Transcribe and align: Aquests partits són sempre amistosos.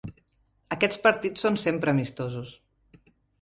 Aquests 0.75 0.99
partits 1.03 1.45
són 1.45 1.59
sempre 1.65 1.93
amistosos. 1.97 2.55